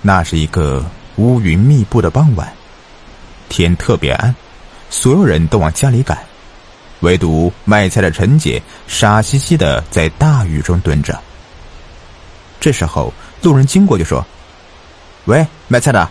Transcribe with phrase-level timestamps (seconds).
[0.00, 0.84] 那是一个
[1.16, 2.52] 乌云密布的傍晚，
[3.48, 4.34] 天特别暗，
[4.90, 6.16] 所有人都往家里赶，
[7.00, 11.18] 唯独卖菜的陈姐傻兮兮的在大雨中蹲着。
[12.60, 14.24] 这时候，路人经过就说
[15.26, 16.08] ：“喂，卖菜的，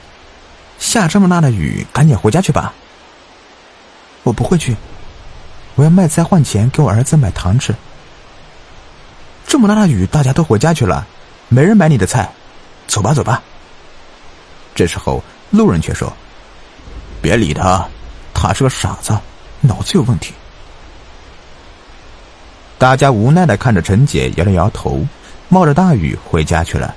[0.78, 2.74] 下这么大的雨，赶紧回家去吧。
[4.24, 4.76] ”“我不会去，
[5.76, 7.74] 我要卖菜换钱给我儿子买糖吃。
[9.48, 11.08] ”“这么大的雨，大家都回家去了，
[11.48, 12.30] 没人买你的菜，
[12.86, 13.42] 走吧，走吧。”
[14.78, 16.16] 这时候，路人却说
[17.20, 17.84] ：“别理他，
[18.32, 19.18] 他是个傻子，
[19.60, 20.36] 脑子有问题。”
[22.78, 25.04] 大家无奈的看着陈姐，摇了摇头，
[25.50, 26.94] 冒着大雨回家去了。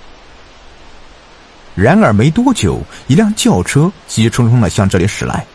[1.75, 5.47] 然而没多久，一辆轿车急冲冲的向这里驶来。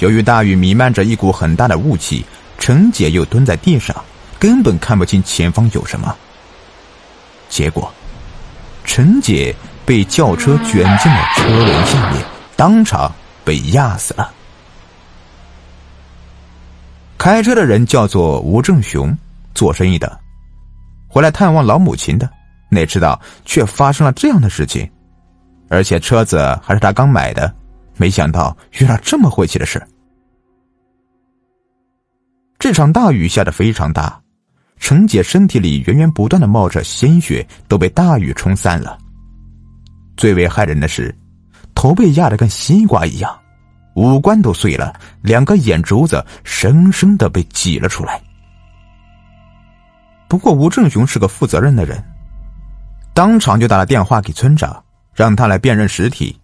[0.00, 2.26] 由于大雨弥漫着一股很大的雾气，
[2.58, 3.94] 陈姐又蹲在地上，
[4.40, 6.16] 根本看不清前方有什么。
[7.48, 7.94] 结果，
[8.84, 9.54] 陈姐。
[9.84, 12.24] 被轿车卷进了车轮下面，
[12.56, 13.12] 当场
[13.44, 14.32] 被压死了。
[17.18, 19.16] 开车的人叫做吴正雄，
[19.54, 20.18] 做生意的，
[21.08, 22.28] 回来探望老母亲的，
[22.68, 24.90] 哪知道却发生了这样的事情，
[25.68, 27.52] 而且车子还是他刚买的，
[27.96, 29.80] 没想到遇到这么晦气的事。
[32.58, 34.20] 这场大雨下的非常大，
[34.78, 38.98] 陈姐身体里源源不断的冒着鲜血，都被大雨冲散了。
[40.16, 41.14] 最为害人的是，
[41.74, 43.38] 头被压得跟西瓜一样，
[43.94, 48.20] 五官都碎了，两个眼珠子生生的被挤了出来。
[50.28, 52.02] 不过吴正雄是个负责任的人，
[53.12, 54.82] 当场就打了电话给村长，
[55.14, 56.38] 让他来辨认尸体。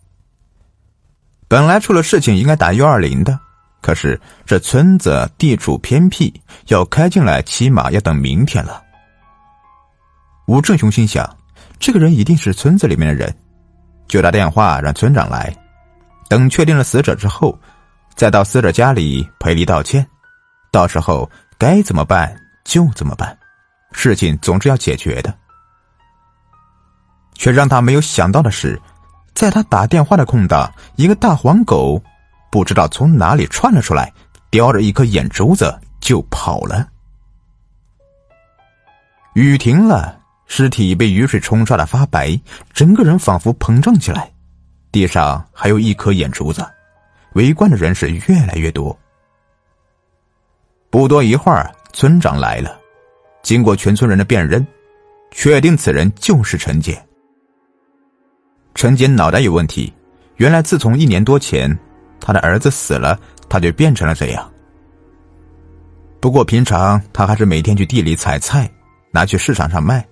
[1.46, 3.38] 本来出了事情应该打幺二零的，
[3.80, 6.34] 可是这村子地处偏僻，
[6.66, 8.82] 要开进来起码要等明天了。
[10.46, 11.26] 吴正雄心想，
[11.78, 13.34] 这个人一定是村子里面的人。
[14.08, 15.54] 就打电话让村长来，
[16.28, 17.56] 等确定了死者之后，
[18.16, 20.04] 再到死者家里赔礼道歉。
[20.70, 22.34] 到时候该怎么办
[22.64, 23.36] 就怎么办，
[23.92, 25.32] 事情总是要解决的。
[27.34, 28.80] 却让他没有想到的是，
[29.34, 32.02] 在他打电话的空档，一个大黄狗
[32.50, 34.12] 不知道从哪里窜了出来，
[34.50, 36.88] 叼着一颗眼珠子就跑了。
[39.34, 40.17] 雨停了。
[40.48, 42.36] 尸体被雨水冲刷的发白，
[42.72, 44.32] 整个人仿佛膨胀起来。
[44.90, 46.66] 地上还有一颗眼珠子，
[47.34, 48.98] 围观的人是越来越多。
[50.90, 52.80] 不多一会儿，村长来了，
[53.42, 54.66] 经过全村人的辨认，
[55.30, 57.00] 确定此人就是陈杰。
[58.74, 59.92] 陈杰脑袋有问题，
[60.36, 61.78] 原来自从一年多前
[62.18, 63.20] 他的儿子死了，
[63.50, 64.50] 他就变成了这样。
[66.20, 68.68] 不过平常他还是每天去地里采菜，
[69.10, 70.04] 拿去市场上卖。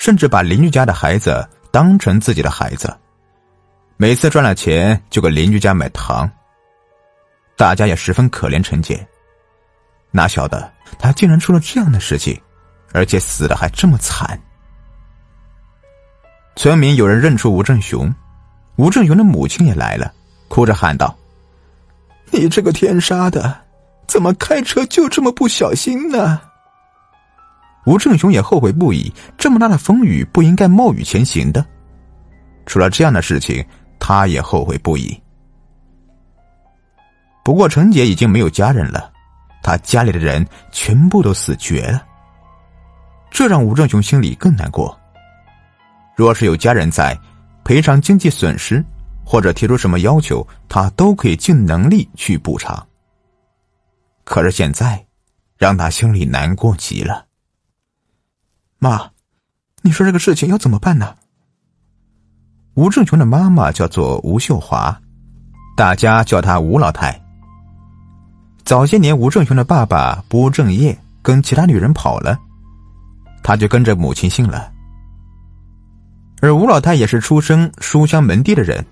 [0.00, 2.90] 甚至把邻居家的孩子当成自己的孩子，
[3.98, 6.28] 每次赚了钱就给邻居家买糖。
[7.54, 9.06] 大家也十分可怜陈杰，
[10.10, 12.40] 哪晓得他竟然出了这样的事情，
[12.92, 14.40] 而且死的还这么惨。
[16.56, 18.10] 村民有人认出吴正雄，
[18.76, 20.10] 吴正雄的母亲也来了，
[20.48, 21.14] 哭着喊道
[22.32, 23.54] ：“你这个天杀的，
[24.06, 26.40] 怎么开车就这么不小心呢？”
[27.86, 31.64] 吴正雄也后悔不已，这么大的风雨不应该冒雨前行的。
[32.66, 33.64] 出了这样的事情，
[33.98, 35.20] 他也后悔不已。
[37.42, 39.10] 不过陈姐已经没有家人了，
[39.62, 42.06] 他家里的人全部都死绝了，
[43.30, 44.96] 这让吴正雄心里更难过。
[46.14, 47.18] 若是有家人在，
[47.64, 48.84] 赔偿经济损失
[49.24, 52.86] 或者提出什么要求，他都可以尽能力去补偿。
[54.22, 55.02] 可是现在，
[55.56, 57.24] 让他心里难过极了。
[58.82, 59.10] 妈，
[59.82, 61.14] 你说这个事情要怎么办呢？
[62.74, 64.98] 吴正雄的妈妈叫做吴秀华，
[65.76, 67.20] 大家叫她吴老太。
[68.64, 72.38] 早些年，吴正雄的爸爸不务正业，跟其他女人跑了，
[73.42, 74.72] 他就跟着母亲姓了。
[76.40, 78.82] 而吴老太也是出生书香门第的人，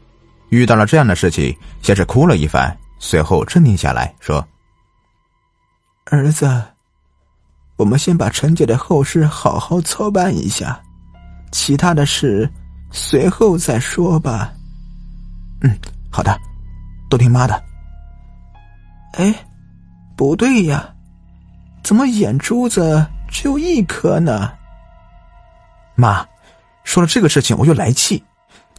[0.50, 4.46] 遇到了这样的事情，先是哭了一番，随后镇定下来说
[6.04, 6.62] ：“儿子。”
[7.78, 10.80] 我们先把陈姐的后事好好操办一下，
[11.52, 12.50] 其他的事
[12.90, 14.52] 随后再说吧。
[15.62, 15.70] 嗯，
[16.10, 16.36] 好的，
[17.08, 17.62] 都听妈的。
[19.12, 19.32] 哎，
[20.16, 20.92] 不对呀，
[21.84, 24.52] 怎么眼珠子只有一颗呢？
[25.94, 26.26] 妈，
[26.82, 28.22] 说了这个事情我就来气。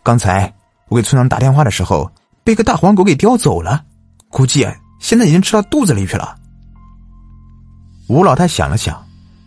[0.04, 0.54] 刚才
[0.90, 2.12] 我给村长打电话的时候，
[2.44, 3.84] 被个大黄狗给叼走了，
[4.28, 4.68] 估计
[5.00, 6.38] 现在已经吃到肚子里去了。
[8.10, 9.00] 吴老太想了想，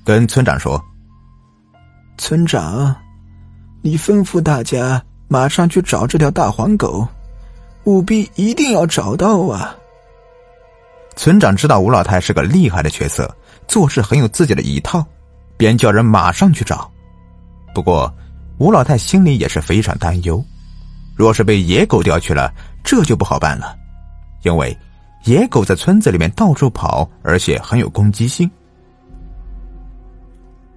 [0.05, 0.81] 跟村长说
[2.17, 2.95] ：“村长，
[3.81, 7.05] 你吩咐大家马上去找这条大黄狗，
[7.85, 9.75] 务必一定要找到啊！
[11.17, 13.37] 村长知道吴老太是个厉害的角色，
[13.67, 15.05] 做事很有自己的一套，
[15.57, 16.89] 便叫人马上去找。
[17.75, 18.15] 不过，
[18.59, 20.43] 吴老太心里也是非常担忧，
[21.17, 22.55] 若是被野狗叼去了，
[22.85, 23.77] 这就不好办了，
[24.45, 24.79] 因为
[25.25, 28.51] 野狗在村子里面到处跑，而且很有攻击性。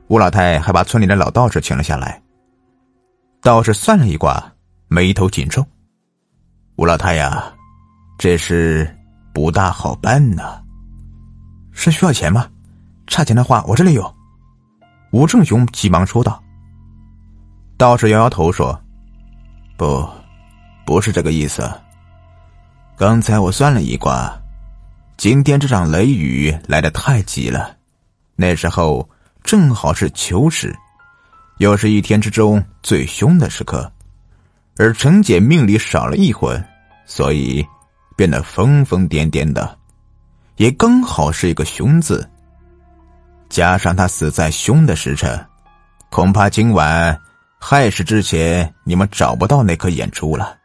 [0.08, 2.22] 吴老太还把村里的老道士请了下来。
[3.42, 4.54] 道士算了一卦，
[4.88, 5.66] 眉头紧皱。
[6.76, 7.52] 吴老太呀，
[8.18, 8.88] 这事
[9.34, 10.62] 不大好办呢。
[11.72, 12.48] 是需要钱吗？
[13.08, 14.16] 差钱的话，我这里有。
[15.12, 16.42] 吴正雄急忙说道。
[17.78, 18.80] 道士摇摇头说
[19.76, 20.08] ：“不，
[20.86, 21.70] 不是这个意思。
[22.98, 24.34] 刚才我算了一卦，
[25.18, 27.76] 今天这场雷雨来的太急了，
[28.38, 29.08] 那时候
[29.44, 30.74] 正好是秋时，
[31.58, 33.92] 又是一天之中最凶的时刻，
[34.78, 36.64] 而陈姐命里少了一魂，
[37.06, 37.66] 所以
[38.16, 39.78] 变得疯疯癫癫的，
[40.56, 42.26] 也刚好是一个凶字。
[43.50, 45.46] 加上他死在凶的时辰，
[46.10, 47.20] 恐怕今晚。”
[47.60, 50.56] 亥时之前，你们找不到那颗眼珠了，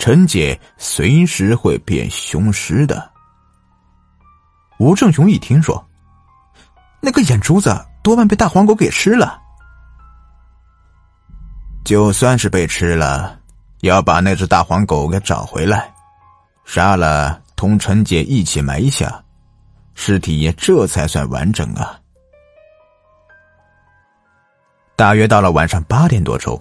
[0.00, 3.10] 陈姐随时会变凶尸的。
[4.78, 5.86] 吴正雄一听说，
[7.02, 7.70] 那个眼珠子
[8.02, 9.38] 多半被大黄狗给吃了。
[11.84, 13.38] 就算是被吃了，
[13.82, 15.92] 要把那只大黄狗给找回来，
[16.64, 19.22] 杀了，同陈姐一起埋下，
[19.94, 22.00] 尸体也这才算完整啊。
[24.96, 26.60] 大约到了晚上八点多钟，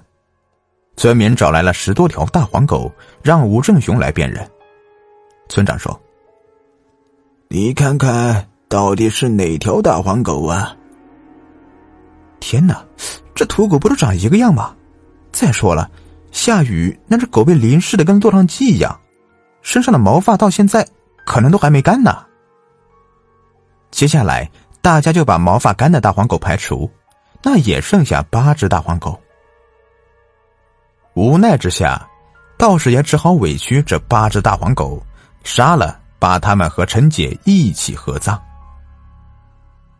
[1.00, 2.92] 村民找来了十多条大黄狗，
[3.24, 4.46] 让吴正雄来辨认。
[5.48, 5.98] 村长说
[7.48, 10.76] ：“你看看到底是哪条大黄狗啊？”
[12.42, 12.86] 天哪，
[13.34, 14.76] 这土狗不都长一个样吗？
[15.32, 15.90] 再说了，
[16.34, 19.00] 下雨那只狗被淋湿的跟落汤鸡一样，
[19.62, 20.86] 身上的毛发到现在
[21.26, 22.26] 可能都还没干呢。
[23.90, 24.52] 接下来，
[24.82, 26.92] 大家就把毛发干的大黄狗排除。
[27.42, 29.18] 那也剩下八只大黄狗，
[31.20, 32.08] 无奈之下，
[32.58, 35.06] 道士也只好委屈这八只大黄狗，
[35.44, 38.42] 杀了，把他们和陈姐一起合葬。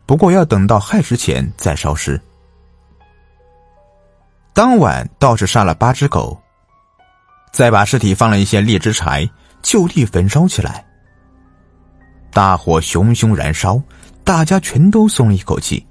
[0.06, 2.18] 不过要等到亥时前再烧尸。
[4.54, 6.40] 当晚，道士杀了八只狗，
[7.52, 9.28] 再把尸体放了一些荔枝柴，
[9.60, 10.82] 就地焚烧起来。
[12.32, 13.78] 大火熊熊燃烧，
[14.24, 15.86] 大家全都松了一口气。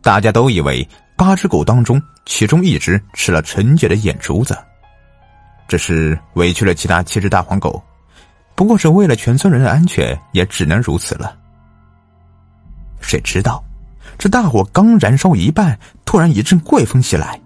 [0.00, 4.56] 大家都以为八只狗当中，其中一只吃了陈姐的眼珠子，
[5.68, 7.82] 这是委屈了其他七只大黄狗，
[8.54, 11.36] 不过是为了全村人的安全，也只能如此了。
[13.00, 13.62] 谁知道，
[14.18, 17.40] 这大火刚燃烧一半，突然一阵怪风袭来，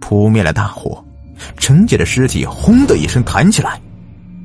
[0.00, 1.04] 扑灭了大火，
[1.56, 3.80] 陈姐的尸体轰的一声弹起来，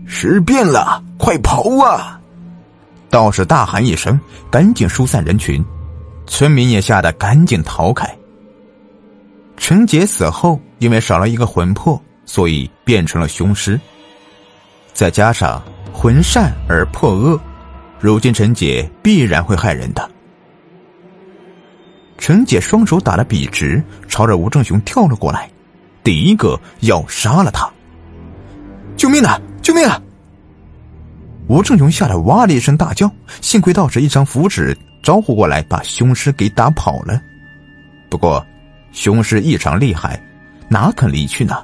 [0.07, 2.19] 尸变了，快跑啊！
[3.09, 5.63] 道士大喊一声，赶紧疏散人群。
[6.27, 8.09] 村民也吓得赶紧逃开。
[9.61, 13.79] 陈杰死后，因为少了一个魂魄，所以变成了凶尸。
[14.91, 15.61] 再加上
[15.93, 17.39] 魂善而魄恶，
[17.99, 20.09] 如今陈杰必然会害人的。
[22.17, 25.47] 陈杰双手打了笔直，朝着吴正雄跳了过来，
[26.03, 27.71] 第一个要杀了他。
[28.97, 29.39] 救命啊！
[29.61, 30.01] 救命啊！
[31.47, 33.09] 吴正雄吓得哇的一声大叫，
[33.41, 34.75] 幸亏道士一张符纸。
[35.03, 37.21] 招呼过来，把凶尸给打跑了。
[38.09, 38.43] 不过，
[38.91, 40.21] 雄狮异常厉害，
[40.69, 41.55] 哪肯离去呢？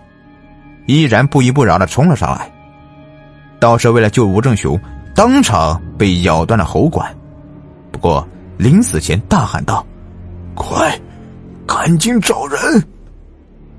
[0.85, 2.51] 依然不依不饶的冲了上来。
[3.59, 4.79] 道士为了救吴正雄，
[5.15, 7.13] 当场被咬断了喉管。
[7.91, 9.85] 不过，临死前大喊道
[10.55, 10.99] ：“快，
[11.65, 12.59] 赶紧找人，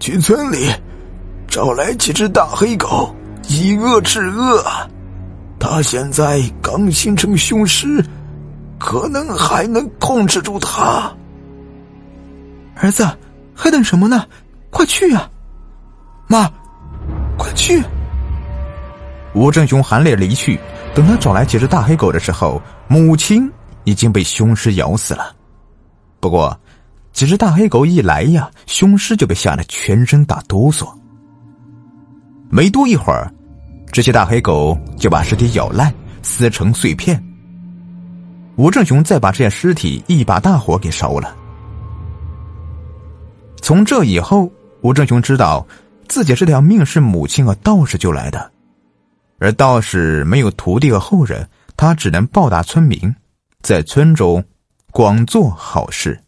[0.00, 0.70] 去村里
[1.46, 3.14] 找来几只大黑狗，
[3.48, 4.62] 以恶制恶。
[5.58, 8.04] 他现在刚形成凶狮。”
[8.80, 11.12] 可能还能控制住他，
[12.76, 13.04] 儿子，
[13.58, 14.24] 还等什么呢？
[14.70, 15.28] 快去呀！
[16.28, 16.48] 妈，
[17.36, 17.82] 快去！
[19.34, 20.60] 吴正雄含泪离去。
[20.94, 23.50] 等他找来几只大黑狗的时候，母亲
[23.82, 25.34] 已经被凶尸咬死了。
[26.20, 26.56] 不过，
[27.12, 30.88] 几只大黑狗一来呀，凶尸就被吓得全身打哆嗦。
[32.48, 33.28] 没多一会儿，
[33.92, 37.20] 这些大黑狗就把尸体咬烂，撕成碎片。
[38.56, 41.34] 吴正雄再把这些尸体一把大火给烧了。
[43.68, 45.66] 从这以后，吴正雄知道
[46.08, 48.50] 自己这条命是母亲和道士救来的，
[49.38, 51.46] 而道士没有徒弟和后人，
[51.76, 53.14] 他只能报答村民，
[53.60, 54.42] 在村中
[54.90, 56.18] 广做好事。